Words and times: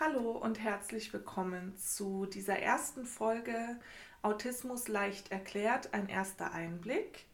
Hallo 0.00 0.32
und 0.32 0.58
herzlich 0.58 1.12
willkommen 1.12 1.78
zu 1.78 2.26
dieser 2.26 2.58
ersten 2.58 3.06
Folge 3.06 3.78
Autismus 4.22 4.88
leicht 4.88 5.30
erklärt, 5.30 5.94
ein 5.94 6.08
erster 6.08 6.50
Einblick. 6.50 7.26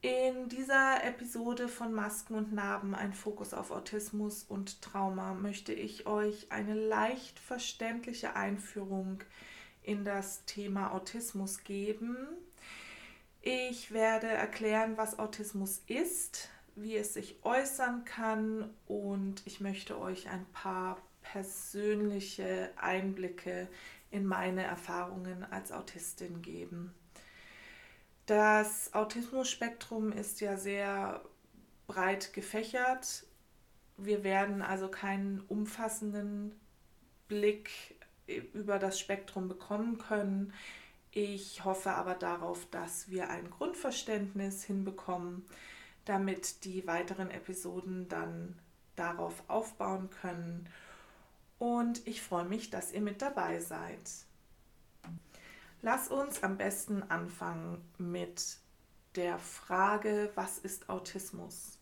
In 0.00 0.48
dieser 0.48 1.04
Episode 1.04 1.68
von 1.68 1.94
Masken 1.94 2.34
und 2.34 2.52
Narben, 2.52 2.96
ein 2.96 3.14
Fokus 3.14 3.54
auf 3.54 3.70
Autismus 3.70 4.42
und 4.42 4.82
Trauma, 4.82 5.32
möchte 5.32 5.72
ich 5.72 6.08
euch 6.08 6.50
eine 6.50 6.74
leicht 6.74 7.38
verständliche 7.38 8.34
Einführung 8.34 9.22
in 9.84 10.04
das 10.04 10.44
Thema 10.46 10.90
Autismus 10.92 11.62
geben. 11.62 12.16
Ich 13.42 13.92
werde 13.92 14.26
erklären, 14.26 14.96
was 14.96 15.20
Autismus 15.20 15.84
ist, 15.86 16.48
wie 16.74 16.96
es 16.96 17.14
sich 17.14 17.36
äußern 17.44 18.04
kann 18.04 18.74
und 18.88 19.46
ich 19.46 19.60
möchte 19.60 20.00
euch 20.00 20.28
ein 20.28 20.46
paar 20.46 21.00
persönliche 21.32 22.70
Einblicke 22.76 23.68
in 24.10 24.26
meine 24.26 24.64
Erfahrungen 24.64 25.44
als 25.44 25.70
Autistin 25.70 26.42
geben. 26.42 26.92
Das 28.26 28.92
Autismus-Spektrum 28.94 30.12
ist 30.12 30.40
ja 30.40 30.56
sehr 30.56 31.22
breit 31.86 32.32
gefächert. 32.32 33.24
Wir 33.96 34.24
werden 34.24 34.62
also 34.62 34.88
keinen 34.88 35.40
umfassenden 35.40 36.58
Blick 37.28 37.70
über 38.52 38.78
das 38.78 38.98
Spektrum 38.98 39.48
bekommen 39.48 39.98
können. 39.98 40.52
Ich 41.12 41.64
hoffe 41.64 41.92
aber 41.92 42.14
darauf, 42.14 42.66
dass 42.70 43.08
wir 43.08 43.30
ein 43.30 43.50
Grundverständnis 43.50 44.64
hinbekommen, 44.64 45.44
damit 46.04 46.64
die 46.64 46.86
weiteren 46.86 47.30
Episoden 47.30 48.08
dann 48.08 48.58
darauf 48.96 49.44
aufbauen 49.48 50.10
können 50.10 50.68
und 51.60 52.04
ich 52.08 52.22
freue 52.22 52.46
mich, 52.46 52.70
dass 52.70 52.90
ihr 52.90 53.02
mit 53.02 53.22
dabei 53.22 53.60
seid. 53.60 54.00
Lass 55.82 56.08
uns 56.08 56.42
am 56.42 56.56
besten 56.56 57.02
anfangen 57.04 57.84
mit 57.98 58.56
der 59.14 59.38
Frage, 59.38 60.32
was 60.34 60.58
ist 60.58 60.88
Autismus? 60.88 61.78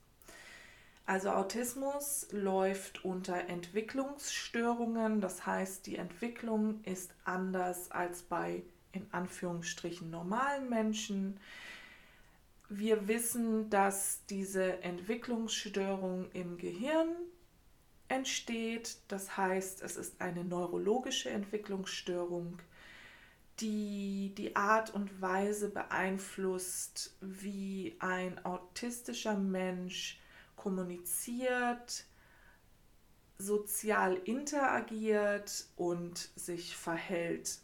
Also 1.07 1.31
Autismus 1.31 2.27
läuft 2.33 3.05
unter 3.05 3.48
Entwicklungsstörungen, 3.48 5.20
das 5.20 5.47
heißt 5.47 5.87
die 5.87 5.97
Entwicklung 5.97 6.83
ist 6.85 7.13
anders 7.25 7.91
als 7.91 8.23
bei 8.23 8.63
in 8.92 9.07
Anführungsstrichen 9.13 10.11
normalen 10.11 10.69
Menschen. 10.69 11.39
Wir 12.69 13.07
wissen, 13.07 13.70
dass 13.70 14.25
diese 14.29 14.83
Entwicklungsstörung 14.83 16.31
im 16.33 16.59
Gehirn 16.59 17.09
entsteht. 18.09 18.97
Das 19.09 19.37
heißt, 19.37 19.83
es 19.83 19.97
ist 19.97 20.20
eine 20.20 20.45
neurologische 20.45 21.31
Entwicklungsstörung, 21.31 22.59
die 23.61 24.33
die 24.37 24.56
Art 24.56 24.95
und 24.95 25.20
Weise 25.20 25.69
beeinflusst, 25.69 27.17
wie 27.20 27.97
ein 27.98 28.45
autistischer 28.45 29.36
Mensch 29.36 30.20
kommuniziert, 30.56 32.05
sozial 33.39 34.17
interagiert 34.25 35.67
und 35.77 36.30
sich 36.36 36.77
verhält. 36.77 37.58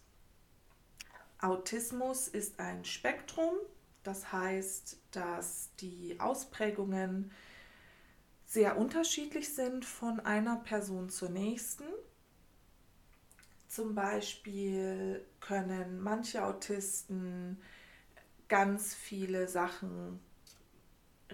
Autismus 1.40 2.28
ist 2.28 2.58
ein 2.58 2.84
Spektrum, 2.84 3.54
das 4.02 4.32
heißt, 4.32 4.98
dass 5.10 5.70
die 5.80 6.16
Ausprägungen 6.18 7.32
sehr 8.54 8.78
unterschiedlich 8.78 9.52
sind 9.52 9.84
von 9.84 10.20
einer 10.20 10.56
Person 10.56 11.10
zur 11.10 11.28
nächsten. 11.28 11.84
Zum 13.66 13.96
Beispiel 13.96 15.24
können 15.40 16.00
manche 16.00 16.44
Autisten 16.44 17.60
ganz 18.46 18.94
viele 18.94 19.48
Sachen 19.48 20.20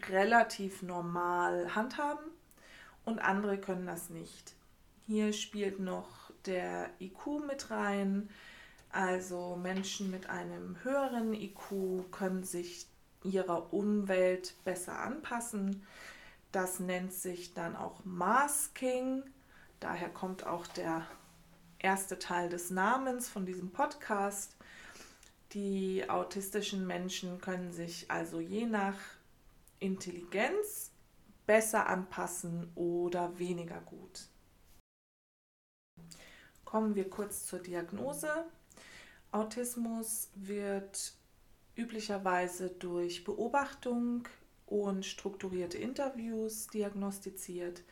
relativ 0.09 0.81
normal 0.81 1.75
handhaben 1.75 2.25
und 3.05 3.19
andere 3.19 3.59
können 3.59 3.87
das 3.87 4.09
nicht. 4.09 4.55
Hier 5.07 5.35
spielt 5.35 5.79
noch 5.79 6.31
der 6.47 6.89
IQ 7.01 7.47
mit 7.47 7.71
rein. 7.71 8.31
Also 8.89 9.57
Menschen 9.57 10.11
mit 10.11 10.31
einem 10.31 10.83
höheren 10.83 11.35
IQ 11.35 12.11
können 12.13 12.45
sich 12.45 12.87
ihrer 13.25 13.75
Umwelt 13.75 14.55
besser 14.65 14.99
anpassen. 15.01 15.87
Das 16.53 16.81
nennt 16.81 17.13
sich 17.13 17.55
dann 17.55 17.77
auch 17.77 18.05
Masking. 18.05 19.23
Daher 19.79 20.09
kommt 20.09 20.47
auch 20.47 20.67
der 20.67 21.07
erste 21.79 22.19
Teil 22.19 22.49
des 22.49 22.71
Namens 22.71 23.29
von 23.29 23.47
diesem 23.47 23.71
Podcast. 23.71 24.57
Die 25.53 26.09
autistischen 26.09 26.87
Menschen 26.87 27.41
können 27.41 27.73
sich 27.73 28.11
also 28.11 28.41
je 28.41 28.67
nach 28.67 28.99
Intelligenz 29.79 30.91
besser 31.47 31.87
anpassen 31.87 32.71
oder 32.75 33.39
weniger 33.39 33.81
gut. 33.81 34.29
Kommen 36.65 36.95
wir 36.95 37.11
kurz 37.11 37.47
zur 37.47 37.59
Diagnose. 37.59 38.45
Autismus 39.33 40.31
wird 40.35 41.15
üblicherweise 41.75 42.71
durch 42.71 43.25
Beobachtung 43.25 44.29
und 44.71 45.05
strukturierte 45.05 45.77
Interviews 45.77 46.69
diagnostiziert. 46.69 47.83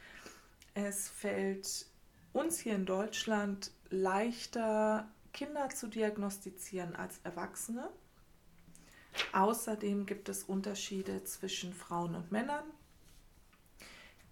Es 0.75 1.09
fällt 1.09 1.87
uns 2.33 2.61
hier 2.61 2.75
in 2.75 2.87
Deutschland 2.87 3.73
leichter, 3.91 5.09
Kinder 5.33 5.69
zu 5.71 5.89
diagnostizieren 5.89 6.97
als 6.97 7.21
Erwachsene. 7.25 7.91
Außerdem 9.33 10.07
gibt 10.07 10.29
es 10.29 10.45
Unterschiede 10.45 11.25
zwischen 11.25 11.75
Frauen 11.75 12.15
und 12.15 12.31
Männern. 12.31 12.65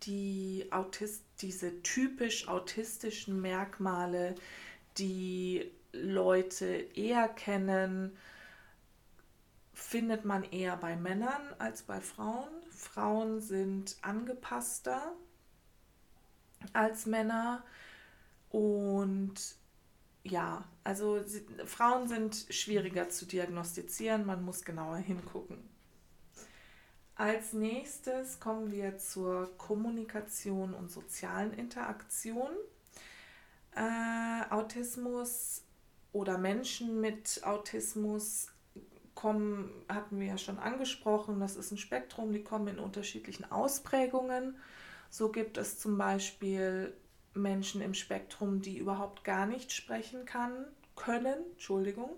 Die 0.05 0.69
Autist 0.71 1.25
diese 1.41 1.83
typisch 1.83 2.49
autistischen 2.49 3.41
Merkmale, 3.41 4.37
die 4.99 5.71
Leute 5.93 6.67
eher 6.95 7.29
kennen, 7.29 8.17
findet 9.77 10.25
man 10.25 10.43
eher 10.43 10.75
bei 10.79 10.97
Männern 10.97 11.55
als 11.59 11.83
bei 11.83 12.01
Frauen. 12.01 12.49
Frauen 12.71 13.43
sind 13.43 13.99
angepasster 14.01 15.13
als 16.73 17.05
Männer 17.05 17.63
und 18.49 19.35
ja, 20.25 20.65
also 20.83 21.23
sie, 21.25 21.47
Frauen 21.67 22.09
sind 22.09 22.47
schwieriger 22.49 23.11
zu 23.11 23.27
diagnostizieren, 23.27 24.25
man 24.25 24.43
muss 24.43 24.65
genauer 24.65 24.97
hingucken. 24.97 25.59
Als 27.15 27.53
nächstes 27.53 28.41
kommen 28.41 28.73
wir 28.73 28.97
zur 28.97 29.57
Kommunikation 29.59 30.73
und 30.73 30.91
sozialen 30.91 31.53
Interaktion. 31.53 32.51
Äh, 33.75 34.51
Autismus 34.51 35.63
oder 36.13 36.39
Menschen 36.39 36.99
mit 37.03 37.43
Autismus 37.45 38.49
kommen, 39.17 39.73
hatten 39.89 40.21
wir 40.21 40.29
ja 40.29 40.39
schon 40.39 40.61
angesprochen, 40.61 41.41
das 41.41 41.57
ist 41.57 41.73
ein 41.73 41.79
Spektrum, 41.79 42.33
die 42.33 42.45
kommen 42.45 42.69
in 42.69 42.79
unterschiedlichen 42.79 43.51
Ausprägungen. 43.51 44.57
So 45.11 45.33
gibt 45.33 45.59
es 45.59 45.81
zum 45.81 45.99
Beispiel 45.99 46.95
Menschen 47.35 47.81
im 47.81 47.95
Spektrum, 47.95 48.61
die 48.61 48.79
überhaupt 48.79 49.25
gar 49.25 49.47
nicht 49.47 49.73
sprechen 49.73 50.25
kann, 50.27 50.67
können, 50.95 51.39
Entschuldigung. 51.53 52.11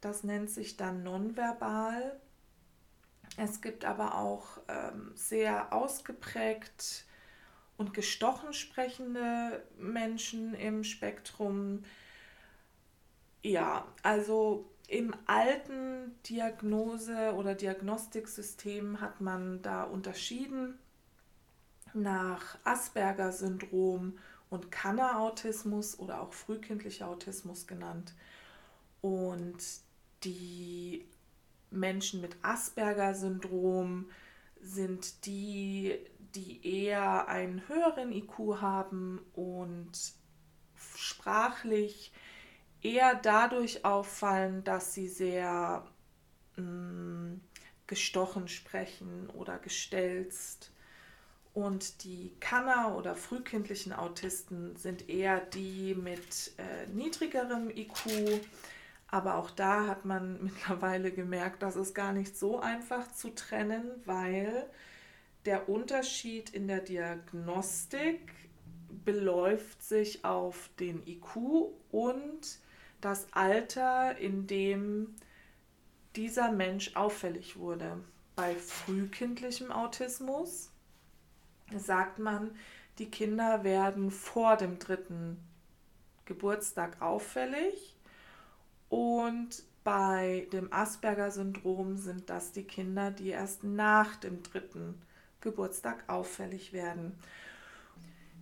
Das 0.00 0.22
nennt 0.22 0.50
sich 0.50 0.76
dann 0.76 1.02
nonverbal. 1.02 2.20
Es 3.36 3.60
gibt 3.60 3.84
aber 3.84 4.16
auch 4.18 4.58
ähm, 4.68 5.12
sehr 5.14 5.72
ausgeprägt 5.72 7.06
und 7.76 7.94
gestochen 7.94 8.52
sprechende 8.52 9.66
Menschen 9.78 10.54
im 10.54 10.84
Spektrum. 10.84 11.84
Ja, 13.42 13.86
also 14.02 14.70
im 14.88 15.14
alten 15.26 16.14
Diagnose- 16.26 17.34
oder 17.34 17.54
Diagnostiksystem 17.54 19.00
hat 19.00 19.20
man 19.20 19.62
da 19.62 19.84
unterschieden 19.84 20.78
nach 21.94 22.58
Asperger-Syndrom 22.64 24.18
und 24.50 24.70
Kanner-Autismus 24.70 25.98
oder 25.98 26.20
auch 26.20 26.32
frühkindlicher 26.32 27.08
Autismus 27.08 27.66
genannt. 27.66 28.14
Und 29.00 29.56
die 30.22 31.06
Menschen 31.70 32.20
mit 32.20 32.36
Asperger-Syndrom 32.42 34.10
sind 34.60 35.26
die, 35.26 35.98
die 36.34 36.84
eher 36.84 37.28
einen 37.28 37.66
höheren 37.68 38.12
IQ 38.12 38.60
haben 38.60 39.20
und 39.34 39.92
sprachlich 40.96 42.12
eher 42.84 43.16
dadurch 43.16 43.84
auffallen, 43.84 44.62
dass 44.62 44.94
sie 44.94 45.08
sehr 45.08 45.84
mh, 46.56 46.62
mm, 46.62 47.40
gestochen 47.86 48.48
sprechen 48.48 49.28
oder 49.30 49.58
gestelzt 49.58 50.70
Und 51.54 52.02
die 52.02 52.34
Kanner 52.40 52.96
oder 52.96 53.14
frühkindlichen 53.14 53.92
Autisten 53.92 54.74
sind 54.76 55.08
eher 55.08 55.40
die 55.40 55.94
mit 55.94 56.52
äh, 56.58 56.88
niedrigerem 56.92 57.70
IQ. 57.70 58.42
Aber 59.08 59.36
auch 59.36 59.50
da 59.50 59.86
hat 59.86 60.04
man 60.04 60.42
mittlerweile 60.44 61.12
gemerkt, 61.12 61.62
dass 61.62 61.76
es 61.76 61.94
gar 61.94 62.12
nicht 62.12 62.36
so 62.36 62.60
einfach 62.60 63.12
zu 63.12 63.30
trennen, 63.34 64.02
weil 64.04 64.68
der 65.46 65.68
Unterschied 65.68 66.50
in 66.50 66.66
der 66.66 66.80
Diagnostik 66.80 68.32
beläuft 69.04 69.82
sich 69.82 70.24
auf 70.24 70.70
den 70.80 71.06
IQ 71.06 71.36
und 71.92 72.58
das 73.04 73.26
Alter, 73.32 74.16
in 74.18 74.46
dem 74.46 75.14
dieser 76.16 76.50
Mensch 76.50 76.96
auffällig 76.96 77.56
wurde. 77.56 78.02
Bei 78.36 78.54
frühkindlichem 78.54 79.70
Autismus 79.70 80.70
sagt 81.76 82.18
man, 82.18 82.56
die 82.98 83.10
Kinder 83.10 83.64
werden 83.64 84.10
vor 84.10 84.56
dem 84.56 84.78
dritten 84.78 85.38
Geburtstag 86.24 87.02
auffällig 87.02 87.96
und 88.88 89.64
bei 89.82 90.48
dem 90.52 90.72
Asperger-Syndrom 90.72 91.98
sind 91.98 92.30
das 92.30 92.52
die 92.52 92.64
Kinder, 92.64 93.10
die 93.10 93.28
erst 93.28 93.64
nach 93.64 94.16
dem 94.16 94.42
dritten 94.42 95.02
Geburtstag 95.40 96.08
auffällig 96.08 96.72
werden. 96.72 97.18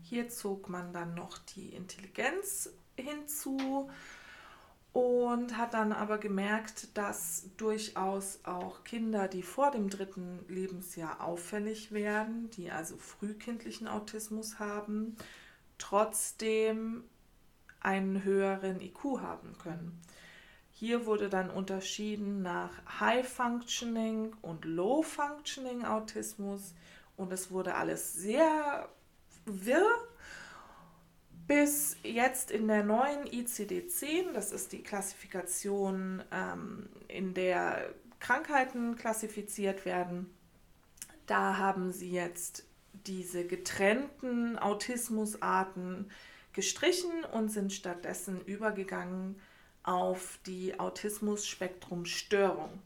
Hier 0.03 0.29
zog 0.29 0.69
man 0.69 0.93
dann 0.93 1.15
noch 1.15 1.39
die 1.39 1.71
Intelligenz 1.71 2.71
hinzu 2.97 3.91
und 4.93 5.57
hat 5.57 5.75
dann 5.75 5.93
aber 5.93 6.19
gemerkt, 6.19 6.97
dass 6.97 7.49
durchaus 7.57 8.41
auch 8.45 8.85
Kinder, 8.85 9.27
die 9.27 9.43
vor 9.43 9.71
dem 9.71 9.89
dritten 9.89 10.45
Lebensjahr 10.49 11.23
auffällig 11.23 11.93
werden, 11.93 12.51
die 12.51 12.71
also 12.71 12.97
frühkindlichen 12.97 13.89
Autismus 13.89 14.59
haben, 14.59 15.17
trotzdem 15.79 17.05
einen 17.81 18.23
höheren 18.23 18.81
IQ 18.81 19.21
haben 19.21 19.57
können. 19.59 20.01
Hier 20.71 21.07
wurde 21.07 21.29
dann 21.29 21.49
unterschieden 21.49 22.43
nach 22.43 22.71
High 23.01 23.27
Functioning 23.27 24.35
und 24.43 24.65
Low 24.65 25.03
Functioning 25.03 25.85
Autismus 25.85 26.75
und 27.17 27.33
es 27.33 27.51
wurde 27.51 27.75
alles 27.77 28.13
sehr 28.13 28.89
wirr 29.45 29.89
bis 31.47 31.97
jetzt 32.03 32.51
in 32.51 32.69
der 32.69 32.85
neuen 32.85 33.27
ICD-10, 33.27 34.33
das 34.33 34.53
ist 34.53 34.73
die 34.73 34.83
Klassifikation, 34.83 36.23
ähm, 36.33 36.89
in 37.09 37.35
der 37.35 37.93
Krankheiten 38.21 38.97
klassifiziert 38.97 39.85
werden, 39.85 40.33
da 41.27 41.59
haben 41.59 41.93
sie 41.93 42.11
jetzt 42.11 42.65
diese 42.93 43.47
getrennten 43.47 44.59
Autismusarten 44.59 46.11
gestrichen 46.53 47.25
und 47.33 47.51
sind 47.51 47.73
stattdessen 47.73 48.45
übergegangen 48.45 49.41
auf 49.83 50.39
die 50.47 50.79
Autismus-Spektrum-Störung. 50.79 52.81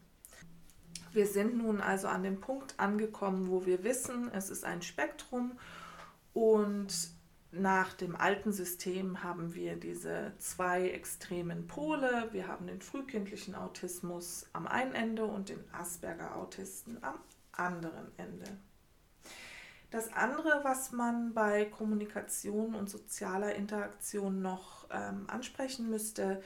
Wir 1.11 1.27
sind 1.27 1.57
nun 1.57 1.81
also 1.81 2.07
an 2.07 2.23
dem 2.23 2.39
Punkt 2.39 2.79
angekommen, 2.79 3.49
wo 3.49 3.65
wir 3.65 3.83
wissen, 3.83 4.31
es 4.33 4.49
ist 4.49 4.63
ein 4.63 4.81
Spektrum 4.81 5.59
und 6.33 7.16
nach 7.61 7.93
dem 7.93 8.15
alten 8.15 8.51
System 8.51 9.23
haben 9.23 9.53
wir 9.55 9.75
diese 9.75 10.33
zwei 10.37 10.89
extremen 10.89 11.67
Pole. 11.67 12.29
Wir 12.31 12.47
haben 12.47 12.67
den 12.67 12.81
frühkindlichen 12.81 13.55
Autismus 13.55 14.47
am 14.53 14.67
einen 14.67 14.93
Ende 14.93 15.25
und 15.25 15.49
den 15.49 15.63
Asperger-Autisten 15.71 17.03
am 17.03 17.19
anderen 17.51 18.07
Ende. 18.17 18.45
Das 19.89 20.11
andere, 20.11 20.61
was 20.63 20.91
man 20.91 21.33
bei 21.33 21.65
Kommunikation 21.65 22.75
und 22.75 22.89
sozialer 22.89 23.55
Interaktion 23.55 24.41
noch 24.41 24.87
ähm, 24.91 25.25
ansprechen 25.29 25.89
müsste, 25.89 26.41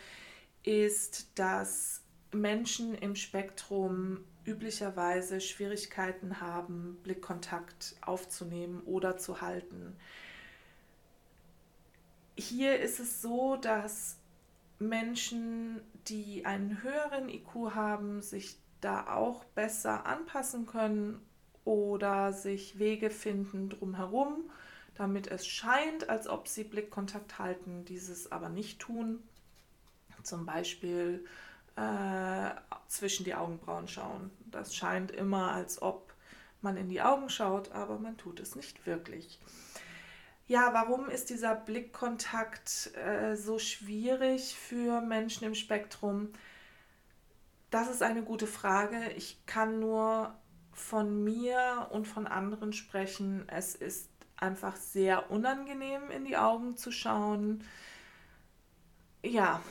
ist, 0.64 1.38
dass 1.40 2.04
Menschen 2.32 2.94
im 2.94 3.16
Spektrum 3.16 4.24
üblicherweise 4.46 5.42
Schwierigkeiten 5.42 6.40
haben, 6.40 7.00
Blickkontakt 7.04 7.96
aufzunehmen 8.02 8.82
oder 8.82 9.18
zu 9.18 9.42
halten 9.42 9.98
hier 12.42 12.80
ist 12.80 13.00
es 13.00 13.22
so, 13.22 13.56
dass 13.56 14.18
Menschen, 14.80 15.82
die 16.08 16.46
einen 16.46 16.82
höheren 16.82 17.30
IQ 17.30 17.76
haben, 17.76 18.22
sich 18.22 18.58
da 18.82 19.14
auch 19.14 19.44
besser 19.46 20.06
anpassen 20.06 20.66
können 20.66 21.22
oder 21.64 22.34
sich 22.34 22.80
Wege 22.80 23.12
finden 23.12 23.70
drumherum, 23.70 24.50
damit 24.96 25.28
es 25.28 25.46
scheint, 25.46 26.10
als 26.10 26.28
ob 26.28 26.48
sie 26.48 26.64
Blickkontakt 26.64 27.38
halten, 27.38 27.86
dieses 27.86 28.32
aber 28.32 28.50
nicht 28.50 28.80
tun. 28.80 29.20
Zum 30.24 30.46
Beispiel 30.46 31.26
äh, 31.76 32.52
zwischen 32.88 33.24
die 33.24 33.36
Augenbrauen 33.36 33.88
schauen. 33.88 34.32
Das 34.46 34.76
scheint 34.76 35.12
immer, 35.12 35.52
als 35.52 35.82
ob 35.82 36.14
man 36.62 36.78
in 36.78 36.90
die 36.90 37.02
Augen 37.02 37.30
schaut, 37.30 37.72
aber 37.72 37.98
man 37.98 38.18
tut 38.18 38.40
es 38.40 38.56
nicht 38.56 38.86
wirklich. 38.86 39.40
Ja, 40.52 40.74
warum 40.74 41.08
ist 41.08 41.30
dieser 41.30 41.56
Blickkontakt 41.56 42.94
äh, 42.98 43.38
so 43.38 43.58
schwierig 43.58 44.54
für 44.54 45.00
Menschen 45.00 45.46
im 45.46 45.56
Spektrum? 45.56 46.34
Das 47.70 47.90
ist 47.90 48.04
eine 48.04 48.22
gute 48.22 48.48
Frage. 48.48 49.14
Ich 49.16 49.46
kann 49.46 49.80
nur 49.80 50.36
von 50.74 51.24
mir 51.24 51.88
und 51.92 52.06
von 52.06 52.28
anderen 52.28 52.74
sprechen. 52.74 53.48
Es 53.48 53.76
ist 53.76 54.10
einfach 54.36 54.76
sehr 54.76 55.32
unangenehm, 55.32 56.12
in 56.12 56.26
die 56.26 56.36
Augen 56.36 56.76
zu 56.76 56.92
schauen. 56.92 57.64
Ja, 59.24 59.62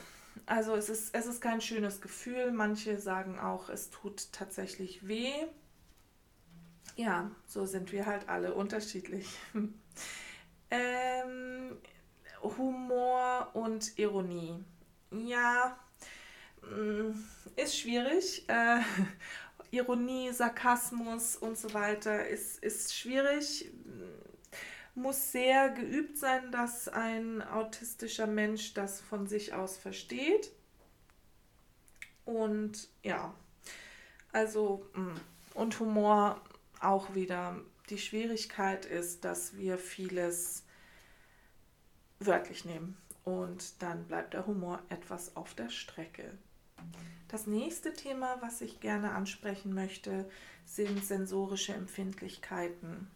also 0.47 0.73
es 0.73 0.89
ist, 0.89 1.13
es 1.13 1.27
ist 1.27 1.41
kein 1.41 1.61
schönes 1.61 2.01
Gefühl. 2.01 2.51
Manche 2.51 2.99
sagen 2.99 3.37
auch, 3.37 3.69
es 3.69 3.91
tut 3.91 4.33
tatsächlich 4.33 5.07
weh. 5.07 5.31
Ja, 6.95 7.29
so 7.45 7.67
sind 7.67 7.91
wir 7.91 8.07
halt 8.07 8.29
alle 8.29 8.55
unterschiedlich. 8.55 9.29
Ähm, 10.71 11.77
Humor 12.41 13.49
und 13.53 13.97
Ironie. 13.99 14.63
Ja, 15.11 15.77
mm, 16.61 17.11
ist 17.55 17.77
schwierig. 17.77 18.47
Äh, 18.47 18.79
Ironie, 19.71 20.31
Sarkasmus 20.31 21.35
und 21.35 21.57
so 21.57 21.73
weiter 21.73 22.27
ist, 22.27 22.63
ist 22.63 22.95
schwierig. 22.95 23.71
Muss 24.95 25.31
sehr 25.31 25.69
geübt 25.69 26.17
sein, 26.17 26.51
dass 26.51 26.89
ein 26.89 27.41
autistischer 27.41 28.27
Mensch 28.27 28.73
das 28.73 28.99
von 29.01 29.27
sich 29.27 29.53
aus 29.53 29.77
versteht. 29.77 30.51
Und 32.25 32.89
ja, 33.03 33.33
also 34.31 34.85
mm, 34.93 35.15
und 35.53 35.79
Humor 35.79 36.41
auch 36.79 37.13
wieder 37.13 37.59
die 37.91 37.97
Schwierigkeit 37.97 38.85
ist, 38.85 39.25
dass 39.25 39.57
wir 39.57 39.77
vieles 39.77 40.65
wörtlich 42.19 42.65
nehmen 42.65 42.97
und 43.23 43.81
dann 43.81 44.05
bleibt 44.07 44.33
der 44.33 44.47
Humor 44.47 44.81
etwas 44.89 45.35
auf 45.35 45.53
der 45.53 45.69
Strecke. 45.69 46.37
Das 47.27 47.47
nächste 47.47 47.93
Thema, 47.93 48.37
was 48.41 48.61
ich 48.61 48.79
gerne 48.79 49.11
ansprechen 49.11 49.73
möchte, 49.73 50.29
sind 50.65 51.03
sensorische 51.05 51.73
Empfindlichkeiten. 51.73 53.07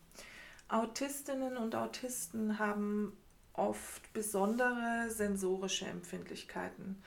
Autistinnen 0.68 1.58
und 1.58 1.76
Autisten 1.76 2.60
haben 2.60 3.16
oft 3.54 4.12
besondere 4.14 5.10
sensorische 5.10 5.86
Empfindlichkeiten. 5.86 7.02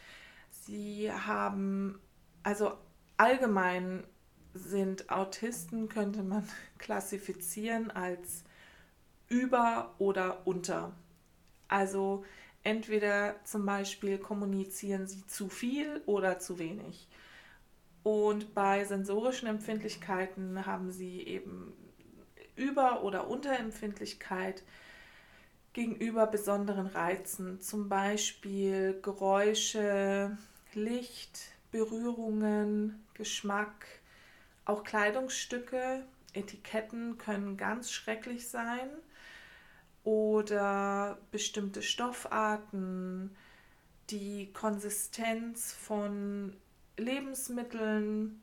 Sie 0.51 1.13
haben 1.13 2.01
also 2.43 2.79
allgemein 3.17 4.05
sind 4.59 5.11
Autisten, 5.11 5.88
könnte 5.88 6.23
man 6.23 6.47
klassifizieren 6.79 7.91
als 7.91 8.45
über 9.29 9.95
oder 9.99 10.47
unter. 10.47 10.93
Also 11.69 12.25
entweder 12.62 13.37
zum 13.45 13.65
Beispiel 13.67 14.19
kommunizieren 14.19 15.07
sie 15.07 15.27
zu 15.27 15.49
viel 15.49 16.03
oder 16.07 16.38
zu 16.38 16.59
wenig. 16.59 17.09
Und 18.03 18.55
bei 18.55 18.85
sensorischen 18.85 19.49
Empfindlichkeiten 19.49 20.65
haben 20.65 20.91
sie 20.91 21.21
eben 21.21 21.75
Über- 22.57 23.03
oder 23.05 23.29
Unterempfindlichkeit 23.29 24.62
gegenüber 25.73 26.27
besonderen 26.27 26.87
Reizen, 26.87 27.61
zum 27.61 27.88
Beispiel 27.88 28.99
Geräusche, 29.03 30.37
Licht, 30.75 31.53
Berührungen, 31.71 33.05
Geschmack, 33.15 33.87
auch 34.69 34.85
Kleidungsstücke, 34.85 36.05
Etiketten 36.35 37.19
können 37.19 37.57
ganz 37.57 37.91
schrecklich 37.91 38.49
sein 38.49 38.91
oder 40.05 41.19
bestimmte 41.31 41.83
Stoffarten, 41.83 43.35
die 44.11 44.53
Konsistenz 44.53 45.73
von 45.73 46.57
Lebensmitteln. 46.97 48.43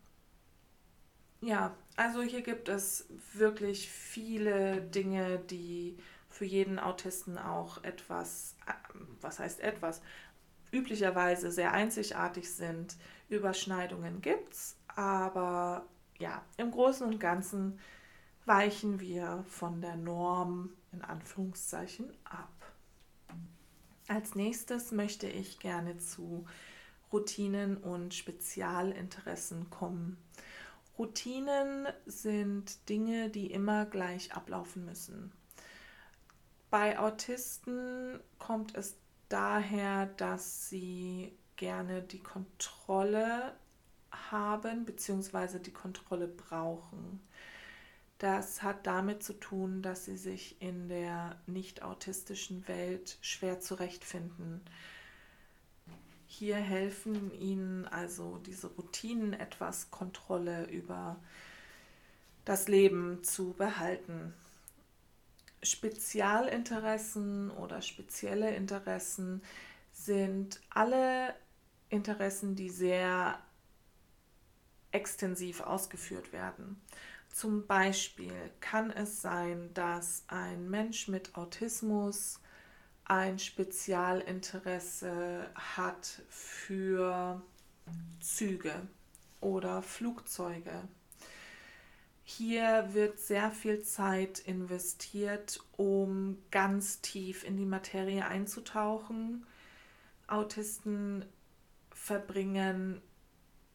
Ja, 1.41 1.75
Also 1.95 2.21
hier 2.21 2.41
gibt 2.41 2.69
es 2.69 3.07
wirklich 3.33 3.89
viele 3.89 4.81
Dinge, 4.81 5.39
die 5.39 5.97
für 6.29 6.45
jeden 6.45 6.79
Autisten 6.79 7.37
auch 7.37 7.83
etwas, 7.83 8.55
was 9.21 9.39
heißt 9.39 9.61
etwas, 9.61 10.01
üblicherweise 10.71 11.51
sehr 11.51 11.71
einzigartig 11.71 12.51
sind. 12.53 12.97
Überschneidungen 13.29 14.21
gibt 14.21 14.53
es, 14.53 14.77
aber 14.87 15.85
ja, 16.19 16.43
im 16.57 16.71
Großen 16.71 17.05
und 17.05 17.19
Ganzen 17.19 17.79
weichen 18.45 18.99
wir 18.99 19.43
von 19.47 19.81
der 19.81 19.95
Norm 19.95 20.69
in 20.91 21.01
Anführungszeichen 21.01 22.11
ab. 22.23 22.49
Als 24.07 24.35
nächstes 24.35 24.91
möchte 24.91 25.27
ich 25.27 25.59
gerne 25.59 25.97
zu 25.97 26.45
Routinen 27.11 27.77
und 27.77 28.13
Spezialinteressen 28.13 29.69
kommen. 29.69 30.17
Routinen 30.97 31.87
sind 32.05 32.87
Dinge, 32.87 33.29
die 33.29 33.51
immer 33.51 33.85
gleich 33.85 34.33
ablaufen 34.33 34.85
müssen. 34.85 35.31
Bei 36.69 36.99
Autisten 36.99 38.19
kommt 38.37 38.75
es 38.75 38.95
daher, 39.29 40.05
dass 40.05 40.69
sie 40.69 41.37
gerne 41.55 42.01
die 42.01 42.21
Kontrolle 42.21 43.55
haben 44.31 44.85
bzw. 44.85 45.59
die 45.59 45.73
Kontrolle 45.73 46.27
brauchen. 46.27 47.21
Das 48.17 48.63
hat 48.63 48.87
damit 48.87 49.23
zu 49.23 49.33
tun, 49.33 49.81
dass 49.81 50.05
sie 50.05 50.17
sich 50.17 50.61
in 50.61 50.87
der 50.87 51.37
nicht 51.47 51.81
autistischen 51.81 52.67
Welt 52.67 53.17
schwer 53.21 53.59
zurechtfinden. 53.59 54.61
Hier 56.27 56.55
helfen 56.55 57.33
ihnen 57.33 57.85
also 57.87 58.37
diese 58.37 58.67
Routinen 58.67 59.33
etwas 59.33 59.91
Kontrolle 59.91 60.65
über 60.65 61.17
das 62.45 62.67
Leben 62.67 63.23
zu 63.23 63.53
behalten. 63.53 64.33
Spezialinteressen 65.61 67.51
oder 67.51 67.81
spezielle 67.81 68.55
Interessen 68.55 69.41
sind 69.91 70.61
alle 70.69 71.33
Interessen, 71.89 72.55
die 72.55 72.69
sehr 72.69 73.39
extensiv 74.95 75.61
ausgeführt 75.61 76.31
werden. 76.31 76.81
Zum 77.29 77.67
Beispiel 77.67 78.33
kann 78.61 78.91
es 78.91 79.21
sein, 79.21 79.73
dass 79.73 80.23
ein 80.27 80.69
Mensch 80.69 81.09
mit 81.09 81.35
Autismus 81.35 82.39
ein 83.03 83.37
Spezialinteresse 83.37 85.49
hat 85.53 86.21
für 86.29 87.41
Züge 88.21 88.73
oder 89.41 89.81
Flugzeuge. 89.81 90.87
Hier 92.23 92.87
wird 92.93 93.19
sehr 93.19 93.51
viel 93.51 93.83
Zeit 93.83 94.39
investiert, 94.39 95.59
um 95.75 96.37
ganz 96.51 97.01
tief 97.01 97.43
in 97.43 97.57
die 97.57 97.65
Materie 97.65 98.25
einzutauchen. 98.25 99.45
Autisten 100.25 101.25
verbringen 101.91 103.01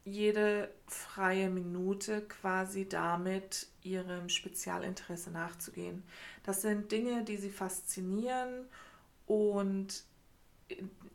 jede 0.05 0.71
freie 0.87 1.51
Minute 1.51 2.23
quasi 2.23 2.89
damit, 2.89 3.69
ihrem 3.83 4.29
Spezialinteresse 4.29 5.31
nachzugehen. 5.31 6.03
Das 6.43 6.63
sind 6.63 6.91
Dinge, 6.93 7.25
die 7.25 7.37
sie 7.37 7.51
faszinieren 7.51 8.67
und 9.27 10.05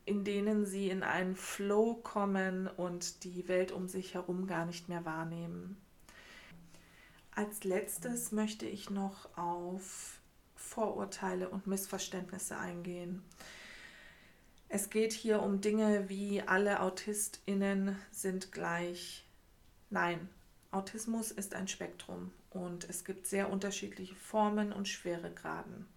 in 0.05 0.23
denen 0.23 0.65
sie 0.65 0.89
in 0.89 1.03
einen 1.03 1.35
Flow 1.35 1.95
kommen 1.95 2.67
und 2.67 3.23
die 3.23 3.47
Welt 3.47 3.71
um 3.71 3.87
sich 3.87 4.13
herum 4.13 4.47
gar 4.47 4.65
nicht 4.65 4.89
mehr 4.89 5.05
wahrnehmen. 5.05 5.77
Als 7.31 7.63
letztes 7.63 8.31
möchte 8.31 8.65
ich 8.65 8.89
noch 8.89 9.35
auf 9.37 10.19
Vorurteile 10.55 11.49
und 11.49 11.67
Missverständnisse 11.67 12.57
eingehen. 12.57 13.21
Es 14.75 14.89
geht 14.89 15.13
hier 15.13 15.41
um 15.41 15.61
Dinge 15.61 16.09
wie 16.09 16.41
alle 16.41 16.81
Autistinnen 16.81 17.97
sind 18.11 18.51
gleich. 18.51 19.25
Nein, 19.89 20.27
Autismus 20.69 21.31
ist 21.31 21.55
ein 21.55 21.69
Spektrum 21.69 22.33
und 22.49 22.83
es 22.89 23.05
gibt 23.05 23.25
sehr 23.25 23.49
unterschiedliche 23.49 24.15
Formen 24.15 24.73
und 24.73 24.89
Schweregraden. 24.89 25.87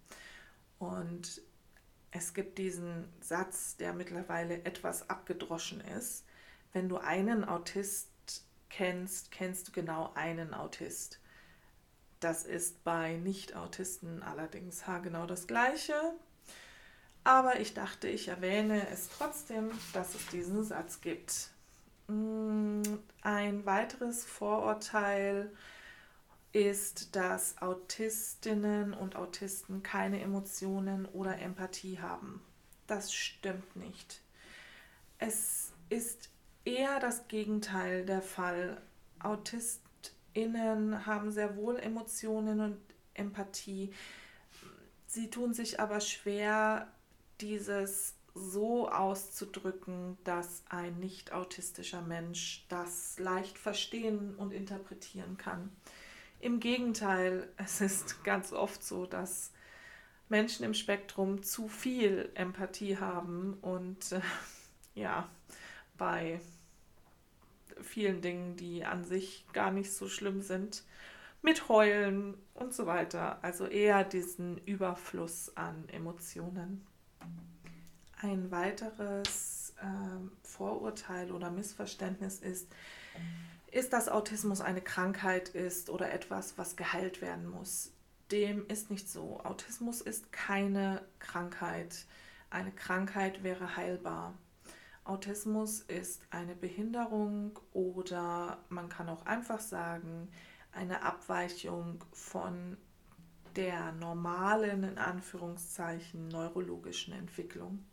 Und 0.78 1.42
es 2.12 2.34
gibt 2.34 2.56
diesen 2.58 3.08
Satz, 3.20 3.76
der 3.78 3.94
mittlerweile 3.94 4.62
etwas 4.62 5.10
abgedroschen 5.10 5.80
ist. 5.80 6.24
Wenn 6.72 6.88
du 6.88 6.98
einen 6.98 7.44
Autist 7.44 8.12
kennst, 8.70 9.32
kennst 9.32 9.66
du 9.66 9.72
genau 9.72 10.12
einen 10.14 10.54
Autist. 10.54 11.18
Das 12.20 12.44
ist 12.44 12.84
bei 12.84 13.16
Nicht-Autisten 13.16 14.22
allerdings 14.22 14.86
haargenau 14.86 15.26
das 15.26 15.48
Gleiche. 15.48 16.14
Aber 17.24 17.60
ich 17.60 17.74
dachte, 17.74 18.08
ich 18.08 18.28
erwähne 18.28 18.88
es 18.90 19.08
trotzdem, 19.10 19.70
dass 19.92 20.14
es 20.14 20.26
diesen 20.28 20.64
Satz 20.64 21.00
gibt. 21.00 21.50
Mm, 22.08 22.82
ein 23.22 23.66
weiteres 23.66 24.24
Vorurteil 24.24 25.52
ist, 26.52 27.14
dass 27.14 27.60
Autistinnen 27.60 28.94
und 28.94 29.16
Autisten 29.16 29.82
keine 29.82 30.20
Emotionen 30.20 31.06
oder 31.06 31.38
Empathie 31.38 31.98
haben. 32.00 32.40
Das 32.86 33.12
stimmt 33.12 33.76
nicht. 33.76 34.22
Es 35.18 35.72
ist 35.90 36.30
eher 36.64 37.00
das 37.00 37.28
Gegenteil 37.28 38.06
der 38.06 38.22
Fall. 38.22 38.80
Autistinnen 39.20 41.04
haben 41.04 41.30
sehr 41.30 41.56
wohl 41.56 41.76
Emotionen 41.76 42.60
und 42.60 42.78
Empathie. 43.14 43.92
Sie 45.06 45.28
tun 45.28 45.52
sich 45.52 45.80
aber 45.80 46.00
schwer, 46.00 46.88
dieses 47.40 48.14
so 48.34 48.88
auszudrücken, 48.88 50.16
dass 50.24 50.62
ein 50.68 50.98
nicht 50.98 51.32
autistischer 51.32 52.02
Mensch 52.02 52.64
das 52.68 53.18
leicht 53.18 53.58
verstehen 53.58 54.34
und 54.36 54.52
interpretieren 54.52 55.36
kann. 55.36 55.70
Im 56.40 56.60
Gegenteil, 56.60 57.48
es 57.56 57.80
ist 57.80 58.24
ganz 58.24 58.52
oft 58.52 58.82
so, 58.82 59.06
dass 59.06 59.52
Menschen 60.28 60.64
im 60.64 60.74
Spektrum 60.74 61.42
zu 61.42 61.68
viel 61.68 62.30
Empathie 62.34 62.98
haben 62.98 63.54
und 63.60 64.12
äh, 64.12 64.20
ja, 64.94 65.28
bei 65.96 66.40
vielen 67.80 68.20
Dingen, 68.20 68.56
die 68.56 68.84
an 68.84 69.04
sich 69.04 69.46
gar 69.52 69.70
nicht 69.70 69.92
so 69.92 70.08
schlimm 70.08 70.42
sind, 70.42 70.84
mit 71.42 71.68
Heulen 71.68 72.36
und 72.54 72.74
so 72.74 72.86
weiter. 72.86 73.38
Also 73.42 73.66
eher 73.66 74.04
diesen 74.04 74.58
Überfluss 74.66 75.56
an 75.56 75.88
Emotionen. 75.88 76.84
Ein 78.20 78.50
weiteres 78.50 79.74
äh, 79.80 80.46
Vorurteil 80.46 81.30
oder 81.30 81.50
Missverständnis 81.50 82.40
ist, 82.40 82.68
ist, 83.70 83.92
dass 83.92 84.08
Autismus 84.08 84.60
eine 84.60 84.80
Krankheit 84.80 85.50
ist 85.50 85.90
oder 85.90 86.12
etwas, 86.12 86.58
was 86.58 86.76
geheilt 86.76 87.20
werden 87.20 87.48
muss. 87.48 87.92
Dem 88.32 88.66
ist 88.66 88.90
nicht 88.90 89.08
so. 89.08 89.40
Autismus 89.44 90.00
ist 90.00 90.32
keine 90.32 91.02
Krankheit. 91.18 92.06
Eine 92.50 92.72
Krankheit 92.72 93.42
wäre 93.42 93.76
heilbar. 93.76 94.34
Autismus 95.04 95.80
ist 95.80 96.20
eine 96.30 96.54
Behinderung 96.54 97.58
oder 97.72 98.58
man 98.68 98.88
kann 98.88 99.08
auch 99.08 99.24
einfach 99.24 99.60
sagen, 99.60 100.28
eine 100.72 101.02
Abweichung 101.02 102.04
von 102.12 102.76
der 103.56 103.92
normalen, 103.92 104.84
in 104.84 104.98
Anführungszeichen, 104.98 106.28
neurologischen 106.28 107.12
Entwicklung. 107.14 107.84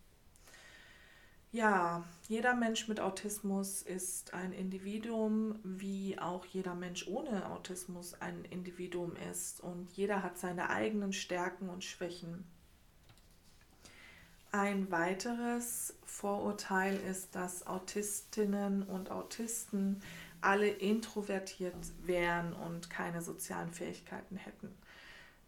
Ja, 1.56 2.04
jeder 2.28 2.54
Mensch 2.54 2.90
mit 2.90 3.00
Autismus 3.00 3.82
ist 3.82 4.34
ein 4.34 4.52
Individuum, 4.52 5.58
wie 5.64 6.20
auch 6.20 6.46
jeder 6.46 6.76
Mensch 6.76 7.08
ohne 7.08 7.50
Autismus 7.50 8.14
ein 8.20 8.44
Individuum 8.44 9.14
ist. 9.32 9.62
Und 9.62 9.90
jeder 9.94 10.22
hat 10.22 10.38
seine 10.38 10.70
eigenen 10.70 11.14
Stärken 11.14 11.70
und 11.70 11.86
Schwächen. 11.86 12.44
Ein 14.52 14.92
weiteres 14.92 15.96
Vorurteil 16.06 16.98
ist, 17.10 17.36
dass 17.36 17.68
Autistinnen 17.68 18.84
und 18.84 19.10
Autisten 19.10 20.02
alle 20.42 20.68
introvertiert 20.68 21.76
wären 22.04 22.52
und 22.52 22.90
keine 22.90 23.22
sozialen 23.22 23.72
Fähigkeiten 23.72 24.36
hätten. 24.36 24.76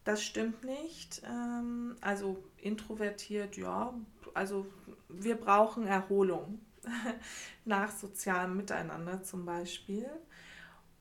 Das 0.08 0.24
stimmt 0.24 0.64
nicht. 0.64 1.22
Ähm, 1.26 1.98
also 2.00 2.42
introvertiert, 2.56 3.58
ja. 3.58 3.94
Also 4.34 4.66
wir 5.10 5.36
brauchen 5.36 5.86
Erholung 5.86 6.62
nach 7.66 7.92
sozialem 7.92 8.56
Miteinander 8.56 9.22
zum 9.24 9.46
Beispiel. 9.46 10.10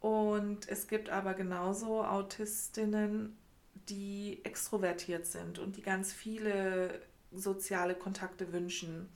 Und 0.01 0.69
es 0.69 0.89
gibt 0.89 1.09
aber 1.09 1.35
genauso 1.35 2.03
Autistinnen, 2.03 3.39
die 3.89 4.41
extrovertiert 4.43 5.25
sind 5.27 5.61
und 5.61 5.77
die 5.77 5.83
ganz 5.83 6.13
viele 6.13 7.01
soziale 7.31 7.95
Kontakte 7.95 8.53
wünschen. 8.53 9.09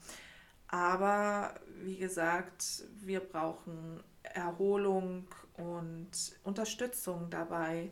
Aber 0.69 1.55
wie 1.83 1.97
gesagt, 1.97 2.85
wir 3.01 3.19
brauchen 3.19 4.01
Erholung 4.23 5.27
und 5.57 6.11
Unterstützung 6.45 7.29
dabei, 7.29 7.89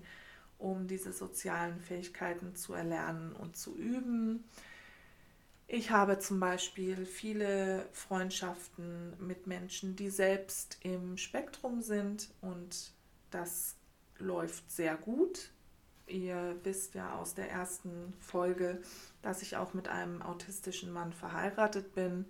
um 0.59 0.87
diese 0.87 1.13
sozialen 1.13 1.79
Fähigkeiten 1.79 2.55
zu 2.55 2.73
erlernen 2.73 3.33
und 3.33 3.57
zu 3.57 3.75
üben. 3.75 4.43
Ich 5.67 5.91
habe 5.91 6.19
zum 6.19 6.39
Beispiel 6.39 7.05
viele 7.05 7.87
Freundschaften 7.93 9.13
mit 9.19 9.47
Menschen, 9.47 9.95
die 9.95 10.09
selbst 10.09 10.77
im 10.81 11.17
Spektrum 11.17 11.81
sind 11.81 12.29
und 12.41 12.91
das 13.31 13.75
läuft 14.17 14.69
sehr 14.71 14.95
gut. 14.95 15.51
Ihr 16.07 16.55
wisst 16.63 16.95
ja 16.95 17.15
aus 17.15 17.35
der 17.35 17.51
ersten 17.51 18.13
Folge, 18.19 18.81
dass 19.21 19.43
ich 19.43 19.57
auch 19.57 19.75
mit 19.75 19.87
einem 19.87 20.23
autistischen 20.23 20.91
Mann 20.91 21.13
verheiratet 21.13 21.93
bin. 21.93 22.25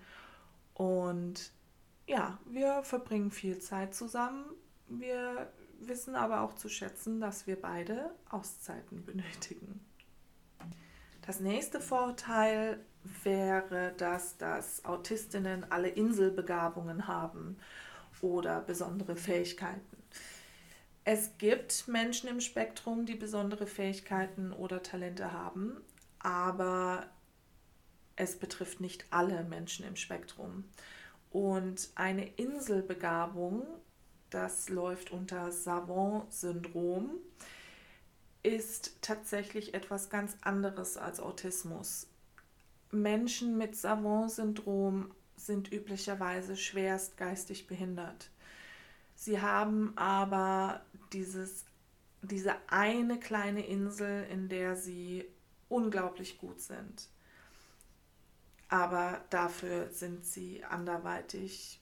Und 0.74 1.52
ja, 2.08 2.38
wir 2.46 2.84
verbringen 2.84 3.32
viel 3.32 3.60
Zeit 3.60 3.96
zusammen. 3.96 4.44
Wir 4.90 5.50
wissen 5.88 6.16
aber 6.16 6.42
auch 6.42 6.54
zu 6.54 6.70
schätzen, 6.70 7.20
dass 7.20 7.48
wir 7.48 7.60
beide 7.60 8.12
Auszeiten 8.30 9.06
benötigen. 9.06 9.80
Das 11.26 11.40
nächste 11.40 11.80
Vorteil 11.80 12.80
wäre, 13.24 13.94
dass 13.98 14.38
das 14.38 14.84
Autistinnen 14.86 15.72
alle 15.72 15.90
Inselbegabungen 15.90 17.08
haben 17.08 17.58
oder 18.22 18.62
besondere 18.62 19.16
Fähigkeiten. 19.16 19.98
Es 21.06 21.38
gibt 21.38 21.88
Menschen 21.88 22.30
im 22.30 22.42
Spektrum, 22.42 23.06
die 23.06 23.16
besondere 23.16 23.68
Fähigkeiten 23.68 24.52
oder 24.52 24.84
Talente 24.84 25.32
haben, 25.32 25.78
aber 26.20 27.08
es 28.16 28.38
betrifft 28.38 28.82
nicht 28.82 29.06
alle 29.12 29.44
Menschen 29.44 29.86
im 29.86 29.96
Spektrum. 29.96 30.66
Und 31.32 31.90
eine 31.96 32.28
Inselbegabung, 32.28 33.66
das 34.30 34.70
läuft 34.70 35.12
unter 35.12 35.52
Savant-Syndrom, 35.52 37.12
ist 38.44 39.02
tatsächlich 39.02 39.74
etwas 39.74 40.10
ganz 40.10 40.38
anderes 40.42 40.98
als 40.98 41.20
Autismus. 41.20 42.08
Menschen 42.92 43.58
mit 43.58 43.76
Savant-Syndrom 43.76 45.12
sind 45.36 45.72
üblicherweise 45.72 46.58
schwerst 46.58 47.18
geistig 47.18 47.68
behindert. 47.68 48.30
Sie 49.16 49.42
haben 49.42 49.98
aber 49.98 50.82
dieses, 51.12 51.66
diese 52.22 52.56
eine 52.68 53.20
kleine 53.20 53.66
Insel, 53.66 54.26
in 54.32 54.50
der 54.50 54.76
sie 54.76 55.26
unglaublich 55.68 56.38
gut 56.38 56.62
sind. 56.62 57.10
Aber 58.70 59.22
dafür 59.30 59.90
sind 59.92 60.26
sie 60.26 60.64
anderweitig 60.64 61.82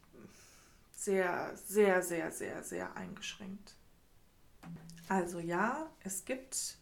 sehr, 0.98 1.56
sehr, 1.56 2.02
sehr, 2.02 2.32
sehr, 2.32 2.64
sehr 2.64 2.96
eingeschränkt. 2.98 3.76
Also 5.08 5.40
ja, 5.40 5.90
es 6.04 6.26
gibt 6.26 6.80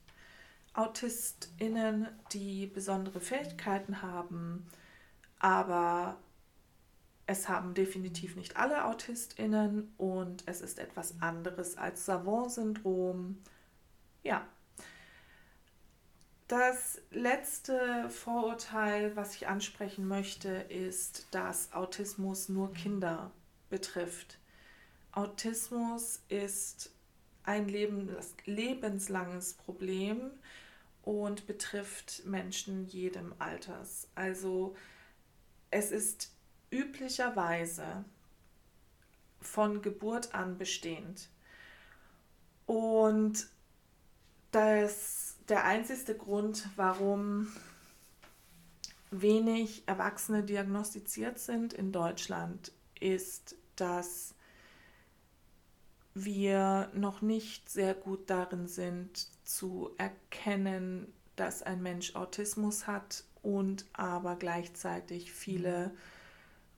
AutistInnen, 0.74 2.08
die 2.32 2.66
besondere 2.66 3.20
Fähigkeiten 3.20 4.02
haben, 4.02 4.66
aber 5.38 6.18
es 7.28 7.50
haben 7.50 7.74
definitiv 7.74 8.38
nicht 8.38 8.56
alle 8.56 8.86
AutistInnen 8.86 9.94
und 9.98 10.44
es 10.48 10.62
ist 10.62 10.80
etwas 10.80 11.16
anderes 11.20 11.78
als 11.78 12.06
Savant-Syndrom. 12.06 13.42
Ja. 14.24 14.48
Das 16.48 17.02
letzte 17.12 18.10
Vorurteil, 18.10 19.16
was 19.16 19.36
ich 19.36 19.48
ansprechen 19.48 20.08
möchte, 20.08 20.50
ist, 20.50 21.28
dass 21.32 21.74
Autismus 21.74 22.48
nur 22.48 22.72
Kinder 22.72 23.32
betrifft. 23.76 24.38
Autismus 25.12 26.22
ist 26.30 26.92
ein 27.44 27.68
lebenslanges 27.68 29.54
Problem 29.56 30.32
und 31.04 31.46
betrifft 31.46 32.26
Menschen 32.26 32.86
jedem 32.88 33.36
Alters. 33.38 34.08
Also 34.16 34.78
es 35.72 35.92
ist 35.92 36.32
üblicherweise 36.72 38.06
von 39.42 39.82
Geburt 39.82 40.34
an 40.34 40.58
bestehend. 40.58 41.28
Und 42.66 43.50
das, 44.52 45.36
der 45.50 45.66
einzige 45.66 46.16
Grund, 46.16 46.70
warum 46.78 47.52
wenig 49.12 49.84
Erwachsene 49.86 50.44
diagnostiziert 50.44 51.40
sind 51.40 51.74
in 51.74 51.92
Deutschland, 51.92 52.72
ist, 53.00 53.56
dass 53.76 54.36
wir 56.14 56.90
noch 56.94 57.22
nicht 57.22 57.70
sehr 57.70 57.94
gut 57.94 58.30
darin 58.30 58.68
sind 58.68 59.28
zu 59.44 59.92
erkennen, 59.98 61.14
dass 61.36 61.62
ein 61.62 61.84
Mensch 61.84 62.16
Autismus 62.16 62.88
hat 62.88 63.26
und 63.42 63.86
aber 63.94 64.38
gleichzeitig 64.38 65.32
viele 65.32 65.92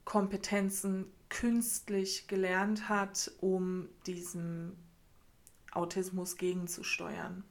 Kompetenzen 0.04 1.06
künstlich 1.28 2.26
gelernt 2.26 2.88
hat, 2.88 3.30
um 3.40 3.88
diesem 4.06 4.76
Autismus 5.70 6.36
gegenzusteuern. 6.36 7.44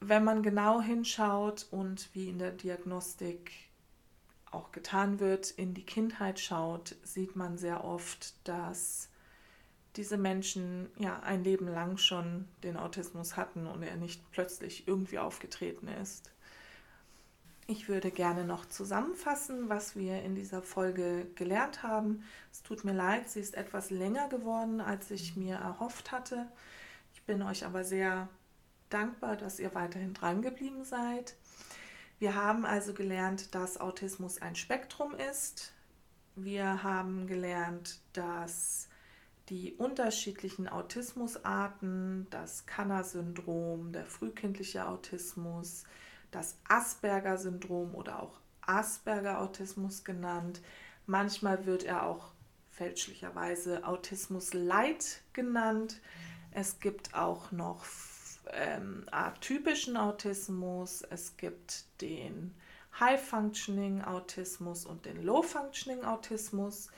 Wenn 0.00 0.22
man 0.22 0.42
genau 0.42 0.80
hinschaut 0.80 1.66
und 1.70 2.14
wie 2.14 2.28
in 2.28 2.38
der 2.38 2.52
Diagnostik 2.52 3.50
auch 4.50 4.72
getan 4.72 5.20
wird, 5.20 5.50
in 5.50 5.74
die 5.74 5.84
Kindheit 5.84 6.40
schaut, 6.40 6.96
sieht 7.02 7.36
man 7.36 7.58
sehr 7.58 7.84
oft, 7.84 8.34
dass 8.46 9.08
diese 9.96 10.18
Menschen 10.18 10.90
ja 10.98 11.20
ein 11.20 11.42
Leben 11.42 11.68
lang 11.68 11.96
schon 11.96 12.46
den 12.62 12.76
Autismus 12.76 13.36
hatten 13.36 13.66
und 13.66 13.82
er 13.82 13.96
nicht 13.96 14.30
plötzlich 14.30 14.86
irgendwie 14.86 15.18
aufgetreten 15.18 15.88
ist. 15.88 16.30
Ich 17.68 17.88
würde 17.88 18.12
gerne 18.12 18.44
noch 18.44 18.66
zusammenfassen, 18.66 19.68
was 19.68 19.96
wir 19.96 20.22
in 20.22 20.36
dieser 20.36 20.62
Folge 20.62 21.26
gelernt 21.34 21.82
haben. 21.82 22.22
Es 22.52 22.62
tut 22.62 22.84
mir 22.84 22.92
leid, 22.92 23.28
sie 23.28 23.40
ist 23.40 23.56
etwas 23.56 23.90
länger 23.90 24.28
geworden, 24.28 24.80
als 24.80 25.10
ich 25.10 25.34
mir 25.34 25.56
erhofft 25.56 26.12
hatte. 26.12 26.46
Ich 27.12 27.22
bin 27.22 27.42
euch 27.42 27.66
aber 27.66 27.82
sehr 27.82 28.28
dankbar, 28.88 29.36
dass 29.36 29.58
ihr 29.58 29.74
weiterhin 29.74 30.14
dran 30.14 30.42
geblieben 30.42 30.84
seid. 30.84 31.34
Wir 32.18 32.34
haben 32.34 32.64
also 32.64 32.94
gelernt, 32.94 33.54
dass 33.54 33.78
Autismus 33.78 34.40
ein 34.40 34.56
Spektrum 34.56 35.14
ist. 35.14 35.74
Wir 36.34 36.82
haben 36.82 37.26
gelernt, 37.26 38.00
dass 38.14 38.88
die 39.50 39.74
unterschiedlichen 39.74 40.66
Autismusarten, 40.66 42.26
das 42.30 42.66
Kanner-Syndrom, 42.66 43.92
der 43.92 44.06
frühkindliche 44.06 44.88
Autismus, 44.88 45.84
das 46.30 46.56
Asperger-Syndrom 46.68 47.94
oder 47.94 48.22
auch 48.22 48.40
Asperger-Autismus 48.62 50.02
genannt. 50.02 50.62
Manchmal 51.06 51.66
wird 51.66 51.84
er 51.84 52.06
auch 52.06 52.32
fälschlicherweise 52.70 53.86
Autismus 53.86 54.52
Light 54.52 55.22
genannt. 55.32 56.00
Es 56.50 56.80
gibt 56.80 57.14
auch 57.14 57.52
noch 57.52 57.84
ähm, 58.52 59.04
atypischen 59.10 59.96
Autismus, 59.96 61.02
es 61.02 61.36
gibt 61.36 61.84
den 62.00 62.54
High-Functioning 62.98 64.02
Autismus 64.02 64.86
und 64.86 65.04
den 65.04 65.22
Low-Functioning 65.22 66.04
Autismus. 66.04 66.88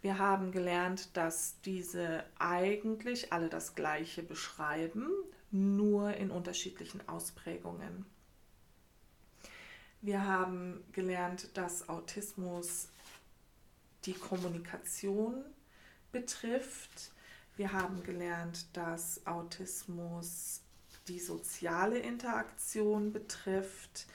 Wir 0.00 0.18
haben 0.18 0.52
gelernt, 0.52 1.16
dass 1.16 1.60
diese 1.62 2.24
eigentlich 2.38 3.32
alle 3.32 3.48
das 3.48 3.74
Gleiche 3.74 4.22
beschreiben, 4.22 5.08
nur 5.50 6.14
in 6.14 6.30
unterschiedlichen 6.30 7.06
Ausprägungen. 7.08 8.06
Wir 10.00 10.24
haben 10.24 10.82
gelernt, 10.92 11.56
dass 11.56 11.88
Autismus 11.88 12.88
die 14.06 14.14
Kommunikation 14.14 15.44
betrifft. 16.12 17.12
Wir 17.56 17.72
haben 17.72 18.02
gelernt, 18.02 18.74
dass 18.74 19.26
Autismus 19.26 20.62
die 21.08 21.20
soziale 21.20 21.98
Interaktion 21.98 23.12
betrifft. 23.12 24.06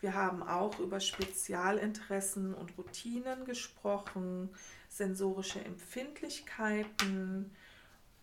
Wir 0.00 0.14
haben 0.14 0.42
auch 0.42 0.78
über 0.78 1.00
Spezialinteressen 1.00 2.54
und 2.54 2.76
Routinen 2.78 3.44
gesprochen 3.44 4.50
sensorische 4.88 5.64
Empfindlichkeiten, 5.64 7.54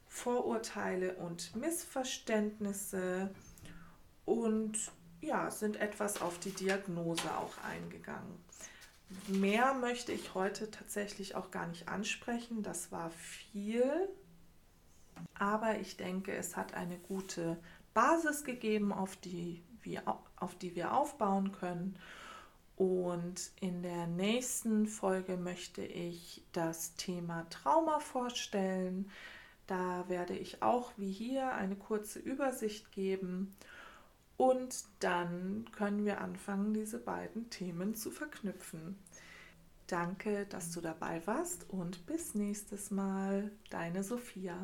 Vorurteile 0.07 1.15
und 1.15 1.55
Missverständnisse 1.55 3.33
und 4.25 4.77
ja, 5.21 5.49
sind 5.51 5.77
etwas 5.77 6.21
auf 6.21 6.39
die 6.39 6.51
Diagnose 6.51 7.35
auch 7.37 7.57
eingegangen. 7.63 8.43
Mehr 9.27 9.73
möchte 9.73 10.11
ich 10.11 10.33
heute 10.33 10.69
tatsächlich 10.71 11.35
auch 11.35 11.51
gar 11.51 11.67
nicht 11.67 11.87
ansprechen. 11.87 12.63
Das 12.63 12.91
war 12.91 13.11
viel, 13.11 14.09
aber 15.35 15.79
ich 15.79 15.97
denke, 15.97 16.33
es 16.33 16.55
hat 16.57 16.73
eine 16.73 16.97
gute 16.97 17.57
Basis 17.95 18.43
gegeben, 18.43 18.91
auf 18.91 19.15
die 19.15 19.63
wir, 19.81 20.03
auf 20.35 20.55
die 20.55 20.75
wir 20.75 20.93
aufbauen 20.93 21.51
können. 21.51 21.97
Und 22.75 23.51
in 23.61 23.81
der 23.81 24.05
nächsten 24.05 24.85
Folge 24.85 25.37
möchte 25.37 25.81
ich 25.81 26.43
das 26.51 26.95
Thema 26.95 27.49
Trauma 27.49 27.99
vorstellen. 27.99 29.09
Da 29.65 30.05
werde 30.09 30.37
ich 30.37 30.61
auch 30.61 30.91
wie 30.97 31.11
hier 31.11 31.53
eine 31.53 31.77
kurze 31.77 32.19
Übersicht 32.19 32.91
geben. 32.91 33.55
Und 34.37 34.83
dann 34.99 35.65
können 35.71 36.03
wir 36.03 36.19
anfangen, 36.19 36.73
diese 36.73 36.99
beiden 36.99 37.49
Themen 37.49 37.95
zu 37.95 38.11
verknüpfen. 38.11 38.99
Danke, 39.87 40.45
dass 40.47 40.71
du 40.71 40.81
dabei 40.81 41.25
warst 41.25 41.69
und 41.69 42.05
bis 42.05 42.35
nächstes 42.35 42.91
Mal. 42.91 43.51
Deine 43.69 44.03
Sophia. 44.03 44.57